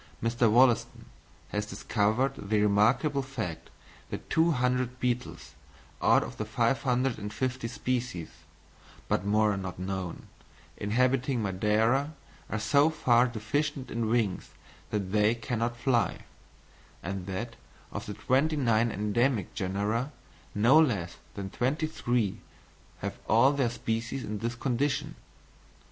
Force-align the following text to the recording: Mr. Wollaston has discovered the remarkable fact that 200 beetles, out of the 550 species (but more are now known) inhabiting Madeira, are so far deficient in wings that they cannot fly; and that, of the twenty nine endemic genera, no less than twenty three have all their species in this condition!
Mr. 0.19 0.49
Wollaston 0.51 1.05
has 1.49 1.67
discovered 1.67 2.33
the 2.35 2.59
remarkable 2.59 3.21
fact 3.21 3.69
that 4.09 4.31
200 4.31 4.99
beetles, 4.99 5.53
out 6.01 6.23
of 6.23 6.37
the 6.37 6.43
550 6.43 7.67
species 7.67 8.29
(but 9.07 9.23
more 9.27 9.53
are 9.53 9.57
now 9.57 9.75
known) 9.77 10.23
inhabiting 10.75 11.43
Madeira, 11.43 12.15
are 12.49 12.57
so 12.57 12.89
far 12.89 13.27
deficient 13.27 13.91
in 13.91 14.09
wings 14.09 14.49
that 14.89 15.11
they 15.11 15.35
cannot 15.35 15.77
fly; 15.77 16.21
and 17.03 17.27
that, 17.27 17.55
of 17.91 18.07
the 18.07 18.15
twenty 18.15 18.55
nine 18.55 18.89
endemic 18.91 19.53
genera, 19.53 20.11
no 20.55 20.79
less 20.81 21.17
than 21.35 21.51
twenty 21.51 21.85
three 21.85 22.39
have 23.01 23.19
all 23.29 23.51
their 23.53 23.69
species 23.69 24.23
in 24.23 24.39
this 24.39 24.55
condition! 24.55 25.13